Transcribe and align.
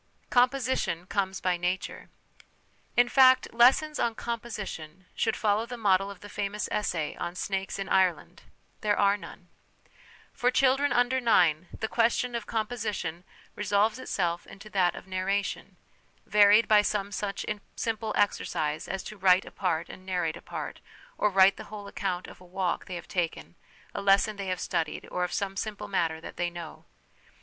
'Composition' 0.31 1.05
comes 1.05 1.39
by 1.39 1.57
Nature. 1.57 2.09
In 2.97 3.07
fact, 3.07 3.53
lessons 3.53 3.99
on 3.99 4.15
'composition' 4.15 5.05
should 5.13 5.35
follow 5.37 5.67
the 5.67 5.77
model 5.77 6.09
of 6.09 6.21
that 6.21 6.29
famous 6.29 6.67
essay 6.71 7.15
on" 7.17 7.35
Snakes 7.35 7.77
in 7.77 7.87
Ireland 7.87 8.41
""There 8.81 8.97
are 8.97 9.15
none." 9.15 9.49
For 10.33 10.49
children 10.49 10.91
under 10.91 11.21
nine, 11.21 11.67
the 11.71 11.87
question 11.87 12.33
of 12.33 12.47
composition 12.47 13.23
resolves 13.55 13.99
itself 13.99 14.47
into 14.47 14.71
that 14.71 14.95
of 14.95 15.05
narration, 15.05 15.75
varied 16.25 16.67
by 16.67 16.81
some 16.81 17.11
such 17.11 17.45
simple 17.75 18.11
exercise 18.17 18.87
as 18.87 19.03
to 19.03 19.17
write 19.17 19.45
a 19.45 19.51
part 19.51 19.87
and 19.87 20.03
narrate 20.03 20.35
a 20.35 20.41
part, 20.41 20.79
or 21.15 21.29
write 21.29 21.57
the 21.57 21.65
whole 21.65 21.85
account 21.87 22.25
of 22.25 22.41
a 22.41 22.43
walk 22.43 22.85
they 22.85 22.95
have 22.95 23.07
taken, 23.07 23.53
a 23.93 24.01
lesson 24.01 24.37
they 24.37 24.47
have 24.47 24.59
studied, 24.59 25.07
or 25.11 25.23
of 25.23 25.31
some 25.31 25.55
simple 25.55 25.87
matter 25.87 26.19
that 26.19 26.37
they 26.37 26.49
know. 26.49 26.85